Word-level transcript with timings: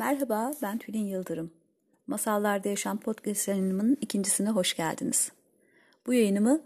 Merhaba, 0.00 0.52
ben 0.62 0.78
Tülin 0.78 1.06
Yıldırım. 1.06 1.50
Masallarda 2.06 2.68
Yaşam 2.68 3.00
podcast 3.00 3.48
yayınımın 3.48 3.96
ikincisine 4.00 4.50
hoş 4.50 4.76
geldiniz. 4.76 5.32
Bu 6.06 6.14
yayınımı 6.14 6.60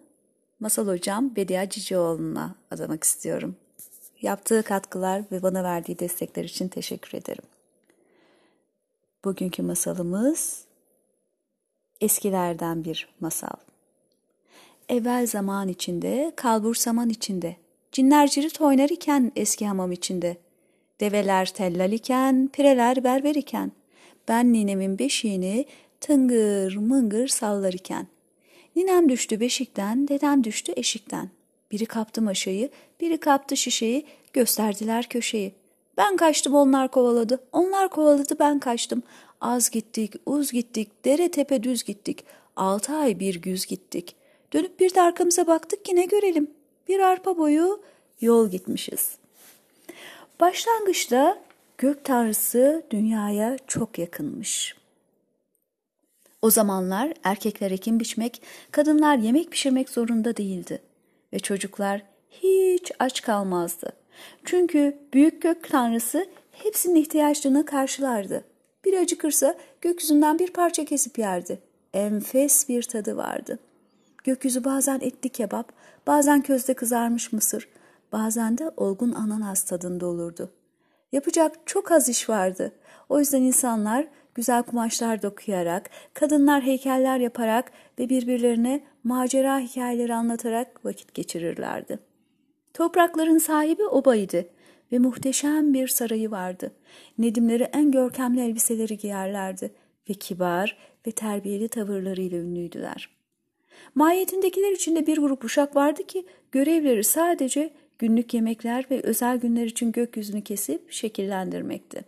Masal 0.60 0.88
Hocam 0.88 1.36
Bedia 1.36 1.68
Cicioğlu'na 1.68 2.54
adamak 2.70 3.04
istiyorum. 3.04 3.56
Yaptığı 4.22 4.62
katkılar 4.62 5.22
ve 5.32 5.42
bana 5.42 5.64
verdiği 5.64 5.98
destekler 5.98 6.44
için 6.44 6.68
teşekkür 6.68 7.18
ederim. 7.18 7.44
Bugünkü 9.24 9.62
masalımız 9.62 10.64
eskilerden 12.00 12.84
bir 12.84 13.08
masal. 13.20 13.56
Evvel 14.88 15.26
zaman 15.26 15.68
içinde, 15.68 16.32
kalbur 16.36 16.74
saman 16.74 17.08
içinde, 17.08 17.56
cinler 17.92 18.28
cirit 18.28 18.60
oynar 18.60 18.90
eski 19.36 19.66
hamam 19.66 19.92
içinde, 19.92 20.36
develer 21.00 21.46
tellal 21.46 21.92
iken, 21.92 22.50
pireler 22.52 23.04
berber 23.04 23.34
iken, 23.34 23.72
ben 24.28 24.52
ninemin 24.52 24.98
beşiğini 24.98 25.66
tıngır 26.00 26.76
mıngır 26.76 27.28
sallar 27.28 27.72
iken, 27.72 28.06
ninem 28.76 29.08
düştü 29.08 29.40
beşikten, 29.40 30.08
dedem 30.08 30.44
düştü 30.44 30.72
eşikten, 30.76 31.30
biri 31.70 31.86
kaptı 31.86 32.22
maşayı, 32.22 32.70
biri 33.00 33.18
kaptı 33.18 33.56
şişeyi, 33.56 34.06
gösterdiler 34.32 35.08
köşeyi. 35.08 35.54
Ben 35.96 36.16
kaçtım 36.16 36.54
onlar 36.54 36.90
kovaladı, 36.90 37.40
onlar 37.52 37.88
kovaladı 37.88 38.38
ben 38.38 38.58
kaçtım. 38.58 39.02
Az 39.40 39.70
gittik, 39.70 40.14
uz 40.26 40.52
gittik, 40.52 41.04
dere 41.04 41.30
tepe 41.30 41.62
düz 41.62 41.84
gittik. 41.84 42.24
Altı 42.56 42.92
ay 42.92 43.20
bir 43.20 43.42
güz 43.42 43.66
gittik. 43.66 44.16
Dönüp 44.52 44.80
bir 44.80 44.94
de 44.94 45.02
arkamıza 45.02 45.46
baktık 45.46 45.84
ki 45.84 45.96
ne 45.96 46.04
görelim. 46.04 46.50
Bir 46.88 47.00
arpa 47.00 47.38
boyu 47.38 47.82
yol 48.20 48.50
gitmişiz. 48.50 49.23
Başlangıçta 50.40 51.38
gök 51.78 52.04
tanrısı 52.04 52.82
dünyaya 52.90 53.56
çok 53.66 53.98
yakınmış. 53.98 54.76
O 56.42 56.50
zamanlar 56.50 57.12
erkekler 57.24 57.70
ekim 57.70 58.00
biçmek, 58.00 58.42
kadınlar 58.70 59.16
yemek 59.16 59.50
pişirmek 59.50 59.88
zorunda 59.90 60.36
değildi 60.36 60.82
ve 61.32 61.38
çocuklar 61.38 62.02
hiç 62.30 62.92
aç 62.98 63.22
kalmazdı. 63.22 63.92
Çünkü 64.44 64.98
büyük 65.12 65.42
gök 65.42 65.70
tanrısı 65.70 66.26
hepsinin 66.52 66.94
ihtiyaçlarını 66.94 67.66
karşılardı. 67.66 68.44
Bir 68.84 68.98
acıkırsa 68.98 69.54
gökyüzünden 69.80 70.38
bir 70.38 70.52
parça 70.52 70.84
kesip 70.84 71.18
yerdi. 71.18 71.58
Enfes 71.94 72.68
bir 72.68 72.82
tadı 72.82 73.16
vardı. 73.16 73.58
Gökyüzü 74.24 74.64
bazen 74.64 75.00
etli 75.00 75.28
kebap, 75.28 75.72
bazen 76.06 76.42
közde 76.42 76.74
kızarmış 76.74 77.32
mısır, 77.32 77.68
bazen 78.14 78.58
de 78.58 78.70
olgun 78.76 79.12
ananas 79.12 79.64
tadında 79.64 80.06
olurdu. 80.06 80.50
Yapacak 81.12 81.56
çok 81.66 81.92
az 81.92 82.08
iş 82.08 82.28
vardı. 82.28 82.72
O 83.08 83.18
yüzden 83.18 83.42
insanlar 83.42 84.06
güzel 84.34 84.62
kumaşlar 84.62 85.22
dokuyarak, 85.22 85.90
kadınlar 86.14 86.62
heykeller 86.62 87.18
yaparak 87.18 87.72
ve 87.98 88.08
birbirlerine 88.08 88.84
macera 89.04 89.58
hikayeleri 89.58 90.14
anlatarak 90.14 90.84
vakit 90.84 91.14
geçirirlerdi. 91.14 91.98
Toprakların 92.74 93.38
sahibi 93.38 93.84
obaydı 93.84 94.46
ve 94.92 94.98
muhteşem 94.98 95.74
bir 95.74 95.88
sarayı 95.88 96.30
vardı. 96.30 96.72
Nedimleri 97.18 97.62
en 97.62 97.90
görkemli 97.90 98.40
elbiseleri 98.40 98.98
giyerlerdi 98.98 99.70
ve 100.10 100.14
kibar 100.14 100.76
ve 101.06 101.10
terbiyeli 101.12 101.68
tavırlarıyla 101.68 102.38
ünlüydüler. 102.38 103.08
Mahiyetindekiler 103.94 104.72
içinde 104.72 105.06
bir 105.06 105.18
grup 105.18 105.44
uşak 105.44 105.76
vardı 105.76 106.02
ki 106.02 106.26
görevleri 106.52 107.04
sadece 107.04 107.72
günlük 107.98 108.34
yemekler 108.34 108.86
ve 108.90 109.00
özel 109.02 109.36
günler 109.36 109.66
için 109.66 109.92
gökyüzünü 109.92 110.44
kesip 110.44 110.92
şekillendirmekti. 110.92 112.04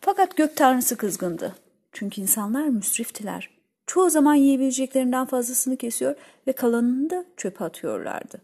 Fakat 0.00 0.36
gök 0.36 0.56
tanrısı 0.56 0.96
kızgındı. 0.96 1.54
Çünkü 1.92 2.20
insanlar 2.20 2.68
müsriftiler. 2.68 3.50
Çoğu 3.86 4.10
zaman 4.10 4.34
yiyebileceklerinden 4.34 5.26
fazlasını 5.26 5.76
kesiyor 5.76 6.14
ve 6.46 6.52
kalanını 6.52 7.10
da 7.10 7.24
çöpe 7.36 7.64
atıyorlardı. 7.64 8.40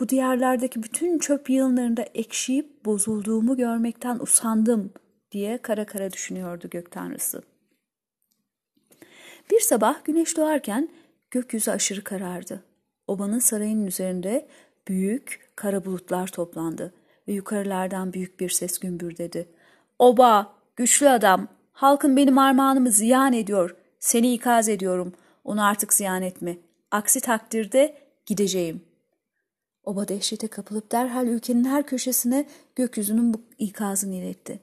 Bu 0.00 0.08
diyarlardaki 0.08 0.82
bütün 0.82 1.18
çöp 1.18 1.50
yığınlarında 1.50 2.02
ekşiyip 2.02 2.84
bozulduğumu 2.84 3.56
görmekten 3.56 4.18
usandım 4.18 4.92
diye 5.32 5.58
kara 5.58 5.86
kara 5.86 6.12
düşünüyordu 6.12 6.68
gök 6.70 6.90
tanrısı. 6.90 7.42
Bir 9.50 9.60
sabah 9.60 10.04
güneş 10.04 10.36
doğarken 10.36 10.88
gökyüzü 11.30 11.70
aşırı 11.70 12.04
karardı. 12.04 12.62
Obanın 13.06 13.38
sarayının 13.38 13.86
üzerinde 13.86 14.46
büyük 14.88 15.52
kara 15.56 15.84
bulutlar 15.84 16.26
toplandı 16.26 16.94
ve 17.28 17.32
yukarılardan 17.32 18.12
büyük 18.12 18.40
bir 18.40 18.50
ses 18.50 18.78
gümbürdedi. 18.78 19.48
Oba, 19.98 20.52
güçlü 20.76 21.08
adam, 21.08 21.48
halkın 21.72 22.16
benim 22.16 22.38
armağanımı 22.38 22.90
ziyan 22.90 23.32
ediyor. 23.32 23.76
Seni 24.00 24.32
ikaz 24.32 24.68
ediyorum. 24.68 25.12
Onu 25.44 25.64
artık 25.64 25.92
ziyan 25.92 26.22
etme. 26.22 26.56
Aksi 26.90 27.20
takdirde 27.20 27.94
gideceğim.'' 28.26 28.92
Oba 29.84 30.08
dehşete 30.08 30.48
kapılıp 30.48 30.92
derhal 30.92 31.26
ülkenin 31.26 31.64
her 31.64 31.86
köşesine 31.86 32.46
gökyüzünün 32.76 33.34
bu 33.34 33.40
ikazını 33.58 34.14
iletti. 34.14 34.60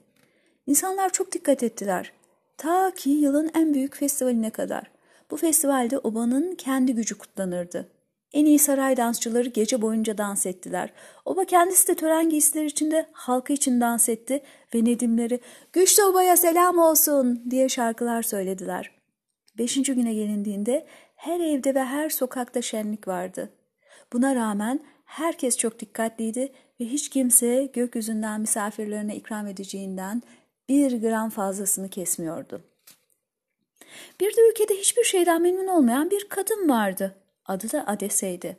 İnsanlar 0.66 1.12
çok 1.12 1.32
dikkat 1.32 1.62
ettiler. 1.62 2.12
Ta 2.56 2.90
ki 2.96 3.10
yılın 3.10 3.50
en 3.54 3.74
büyük 3.74 3.96
festivaline 3.96 4.50
kadar. 4.50 4.90
Bu 5.30 5.36
festivalde 5.36 5.98
obanın 5.98 6.54
kendi 6.54 6.94
gücü 6.94 7.18
kutlanırdı. 7.18 7.88
En 8.32 8.44
iyi 8.44 8.58
saray 8.58 8.96
dansçıları 8.96 9.48
gece 9.48 9.82
boyunca 9.82 10.18
dans 10.18 10.46
ettiler. 10.46 10.92
Oba 11.24 11.44
kendisi 11.44 11.88
de 11.88 11.94
tören 11.94 12.30
giysileri 12.30 12.66
içinde 12.66 13.06
halkı 13.12 13.52
için 13.52 13.80
dans 13.80 14.08
etti 14.08 14.42
ve 14.74 14.84
Nedimleri 14.84 15.40
''Güçlü 15.72 16.02
obaya 16.02 16.36
selam 16.36 16.78
olsun'' 16.78 17.50
diye 17.50 17.68
şarkılar 17.68 18.22
söylediler. 18.22 18.90
Beşinci 19.58 19.94
güne 19.94 20.14
gelindiğinde 20.14 20.86
her 21.16 21.40
evde 21.40 21.74
ve 21.74 21.84
her 21.84 22.10
sokakta 22.10 22.62
şenlik 22.62 23.08
vardı. 23.08 23.50
Buna 24.12 24.34
rağmen 24.34 24.80
Herkes 25.10 25.56
çok 25.56 25.78
dikkatliydi 25.78 26.52
ve 26.80 26.84
hiç 26.84 27.08
kimse 27.08 27.70
gökyüzünden 27.72 28.40
misafirlerine 28.40 29.16
ikram 29.16 29.46
edeceğinden 29.46 30.22
bir 30.68 31.00
gram 31.00 31.30
fazlasını 31.30 31.88
kesmiyordu. 31.88 32.62
Bir 34.20 34.36
de 34.36 34.50
ülkede 34.50 34.74
hiçbir 34.74 35.04
şeyden 35.04 35.42
memnun 35.42 35.66
olmayan 35.66 36.10
bir 36.10 36.28
kadın 36.28 36.68
vardı. 36.68 37.14
Adı 37.50 37.72
da 37.72 37.84
Adese'ydi. 37.86 38.56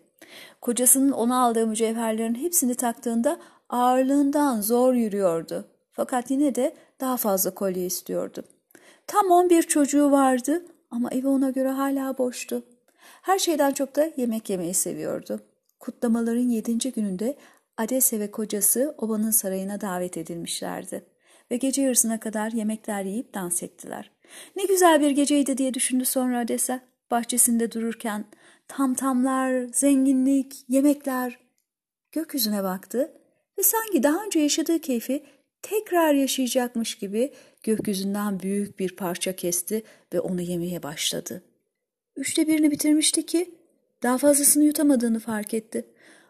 Kocasının 0.61 1.11
ona 1.11 1.43
aldığı 1.43 1.67
mücevherlerin 1.67 2.35
hepsini 2.35 2.75
taktığında 2.75 3.39
ağırlığından 3.69 4.61
zor 4.61 4.93
yürüyordu. 4.93 5.65
Fakat 5.91 6.31
yine 6.31 6.55
de 6.55 6.75
daha 6.99 7.17
fazla 7.17 7.53
kolye 7.53 7.85
istiyordu. 7.85 8.43
Tam 9.07 9.31
on 9.31 9.49
bir 9.49 9.63
çocuğu 9.63 10.11
vardı 10.11 10.65
ama 10.91 11.09
evi 11.11 11.27
ona 11.27 11.49
göre 11.49 11.69
hala 11.69 12.17
boştu. 12.17 12.63
Her 13.21 13.39
şeyden 13.39 13.71
çok 13.71 13.95
da 13.95 14.09
yemek 14.17 14.49
yemeyi 14.49 14.73
seviyordu. 14.73 15.39
Kutlamaların 15.79 16.49
yedinci 16.49 16.91
gününde 16.91 17.37
Adese 17.77 18.19
ve 18.19 18.31
kocası 18.31 18.95
obanın 18.97 19.31
sarayına 19.31 19.81
davet 19.81 20.17
edilmişlerdi 20.17 21.05
ve 21.51 21.57
gece 21.57 21.81
yarısına 21.81 22.19
kadar 22.19 22.51
yemekler 22.51 23.03
yiyip 23.03 23.33
dans 23.33 23.63
ettiler. 23.63 24.11
Ne 24.55 24.63
güzel 24.63 25.01
bir 25.01 25.11
geceydi 25.11 25.57
diye 25.57 25.73
düşündü 25.73 26.05
sonra 26.05 26.39
Adese 26.39 26.90
bahçesinde 27.11 27.71
dururken 27.71 28.25
tam 28.67 28.93
tamlar, 28.93 29.63
zenginlik, 29.73 30.55
yemekler. 30.69 31.39
Gökyüzüne 32.11 32.63
baktı 32.63 33.11
ve 33.59 33.63
sanki 33.63 34.03
daha 34.03 34.25
önce 34.25 34.39
yaşadığı 34.39 34.79
keyfi 34.79 35.23
tekrar 35.61 36.13
yaşayacakmış 36.13 36.95
gibi 36.95 37.33
gökyüzünden 37.63 38.39
büyük 38.39 38.79
bir 38.79 38.95
parça 38.95 39.35
kesti 39.35 39.83
ve 40.13 40.19
onu 40.19 40.41
yemeye 40.41 40.83
başladı. 40.83 41.43
Üçte 42.15 42.47
birini 42.47 42.71
bitirmişti 42.71 43.25
ki 43.25 43.55
daha 44.03 44.17
fazlasını 44.17 44.63
yutamadığını 44.63 45.19
fark 45.19 45.53
etti. 45.53 45.85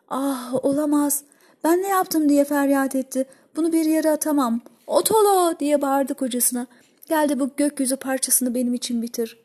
Ah 0.10 0.66
olamaz. 0.66 1.24
Ben 1.64 1.82
ne 1.82 1.88
yaptım 1.88 2.30
diye 2.30 2.46
feryat 2.46 2.96
etti. 2.96 3.26
Bunu 3.56 3.74
bir 3.74 3.86
yere 3.86 4.12
atamam. 4.12 4.62
Otolo 4.88 5.60
diye 5.60 5.82
bağırdı 5.82 6.14
kocasına. 6.14 6.68
Geldi 7.10 7.40
bu 7.40 7.50
gökyüzü 7.58 7.96
parçasını 7.96 8.56
benim 8.56 8.74
için 8.74 9.02
bitir. 9.02 9.41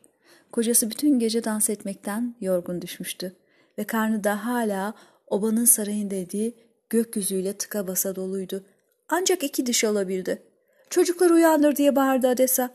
Kocası 0.51 0.89
bütün 0.89 1.19
gece 1.19 1.43
dans 1.43 1.69
etmekten 1.69 2.35
yorgun 2.41 2.81
düşmüştü. 2.81 3.35
Ve 3.77 3.83
karnı 3.83 4.23
da 4.23 4.45
hala 4.45 4.93
obanın 5.27 5.65
sarayın 5.65 6.09
dediği 6.09 6.55
gökyüzüyle 6.89 7.57
tıka 7.57 7.87
basa 7.87 8.15
doluydu. 8.15 8.63
Ancak 9.09 9.43
iki 9.43 9.65
diş 9.65 9.83
alabildi. 9.83 10.43
Çocuklar 10.89 11.29
uyandır 11.29 11.75
diye 11.75 11.95
bağırdı 11.95 12.27
Adesa. 12.27 12.69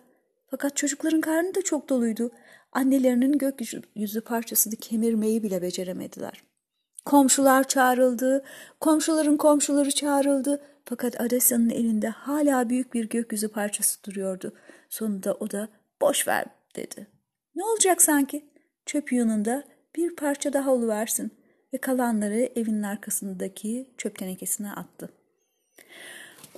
Fakat 0.50 0.76
çocukların 0.76 1.20
karnı 1.20 1.54
da 1.54 1.62
çok 1.62 1.88
doluydu. 1.88 2.30
Annelerinin 2.72 3.38
gökyüzü 3.38 4.20
parçasını 4.20 4.76
kemirmeyi 4.76 5.42
bile 5.42 5.62
beceremediler. 5.62 6.42
Komşular 7.04 7.68
çağrıldı, 7.68 8.44
komşuların 8.80 9.36
komşuları 9.36 9.90
çağrıldı. 9.90 10.62
Fakat 10.84 11.20
Adesa'nın 11.20 11.70
elinde 11.70 12.08
hala 12.08 12.68
büyük 12.68 12.94
bir 12.94 13.08
gökyüzü 13.08 13.48
parçası 13.48 14.04
duruyordu. 14.04 14.52
Sonunda 14.88 15.34
o 15.34 15.50
da 15.50 15.68
boş 16.00 16.28
ver 16.28 16.44
dedi. 16.76 17.11
Ne 17.62 17.66
olacak 17.66 18.02
sanki? 18.02 18.44
Çöp 18.86 19.12
yığınında 19.12 19.64
bir 19.96 20.16
parça 20.16 20.52
daha 20.52 20.70
oluversin 20.70 21.32
ve 21.74 21.78
kalanları 21.78 22.50
evinin 22.56 22.82
arkasındaki 22.82 23.88
çöp 23.98 24.18
tenekesine 24.18 24.72
attı. 24.72 25.08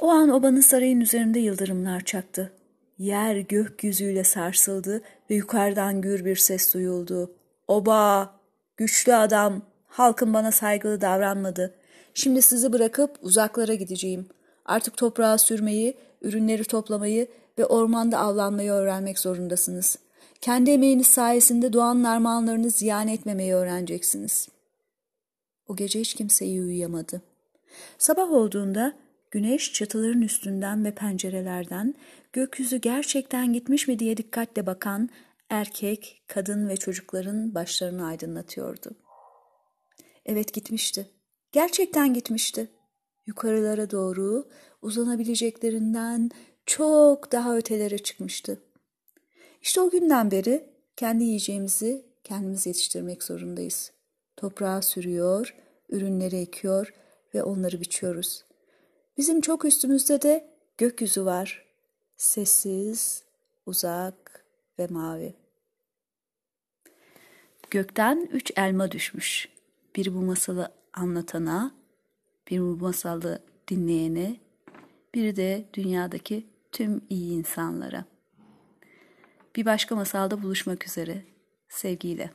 O 0.00 0.08
an 0.08 0.28
obanın 0.28 0.60
sarayın 0.60 1.00
üzerinde 1.00 1.38
yıldırımlar 1.38 2.00
çaktı. 2.00 2.52
Yer 2.98 3.36
gökyüzüyle 3.36 4.24
sarsıldı 4.24 5.02
ve 5.30 5.34
yukarıdan 5.34 6.00
gür 6.00 6.24
bir 6.24 6.36
ses 6.36 6.74
duyuldu. 6.74 7.32
Oba! 7.68 8.34
Güçlü 8.76 9.14
adam! 9.14 9.62
Halkın 9.86 10.34
bana 10.34 10.52
saygılı 10.52 11.00
davranmadı. 11.00 11.74
Şimdi 12.14 12.42
sizi 12.42 12.72
bırakıp 12.72 13.16
uzaklara 13.22 13.74
gideceğim. 13.74 14.28
Artık 14.64 14.96
toprağa 14.96 15.38
sürmeyi, 15.38 15.96
ürünleri 16.22 16.64
toplamayı 16.64 17.28
ve 17.58 17.66
ormanda 17.66 18.18
avlanmayı 18.18 18.70
öğrenmek 18.72 19.18
zorundasınız. 19.18 20.03
Kendi 20.44 20.70
emeğiniz 20.70 21.06
sayesinde 21.06 21.72
doğan 21.72 22.04
armağanlarını 22.04 22.70
ziyan 22.70 23.08
etmemeyi 23.08 23.54
öğreneceksiniz. 23.54 24.48
O 25.68 25.76
gece 25.76 26.00
hiç 26.00 26.14
kimse 26.14 26.46
iyi 26.46 26.62
uyuyamadı. 26.62 27.22
Sabah 27.98 28.30
olduğunda 28.30 28.96
güneş 29.30 29.72
çatıların 29.72 30.22
üstünden 30.22 30.84
ve 30.84 30.94
pencerelerden 30.94 31.94
gökyüzü 32.32 32.76
gerçekten 32.76 33.52
gitmiş 33.52 33.88
mi 33.88 33.98
diye 33.98 34.16
dikkatle 34.16 34.66
bakan 34.66 35.08
erkek, 35.50 36.22
kadın 36.26 36.68
ve 36.68 36.76
çocukların 36.76 37.54
başlarını 37.54 38.06
aydınlatıyordu. 38.06 38.90
Evet 40.26 40.54
gitmişti. 40.54 41.06
Gerçekten 41.52 42.14
gitmişti. 42.14 42.70
Yukarılara 43.26 43.90
doğru 43.90 44.48
uzanabileceklerinden 44.82 46.30
çok 46.66 47.32
daha 47.32 47.56
ötelere 47.56 47.98
çıkmıştı. 47.98 48.63
İşte 49.64 49.80
o 49.80 49.90
günden 49.90 50.30
beri 50.30 50.70
kendi 50.96 51.24
yiyeceğimizi 51.24 52.06
kendimiz 52.24 52.66
yetiştirmek 52.66 53.22
zorundayız. 53.22 53.92
Toprağa 54.36 54.82
sürüyor, 54.82 55.54
ürünleri 55.88 56.36
ekiyor 56.36 56.94
ve 57.34 57.42
onları 57.42 57.80
biçiyoruz. 57.80 58.44
Bizim 59.16 59.40
çok 59.40 59.64
üstümüzde 59.64 60.22
de 60.22 60.50
gökyüzü 60.78 61.24
var. 61.24 61.64
Sessiz, 62.16 63.24
uzak 63.66 64.44
ve 64.78 64.86
mavi. 64.86 65.34
Gökten 67.70 68.28
üç 68.32 68.52
elma 68.56 68.90
düşmüş. 68.90 69.48
Biri 69.96 70.14
bu 70.14 70.20
masalı 70.20 70.72
anlatana, 70.92 71.74
biri 72.50 72.60
bu 72.60 72.76
masalı 72.76 73.42
dinleyene, 73.68 74.36
biri 75.14 75.36
de 75.36 75.64
dünyadaki 75.74 76.46
tüm 76.72 77.00
iyi 77.10 77.38
insanlara. 77.38 78.13
Bir 79.56 79.64
başka 79.64 79.94
masalda 79.94 80.42
buluşmak 80.42 80.86
üzere. 80.86 81.22
Sevgiyle. 81.68 82.30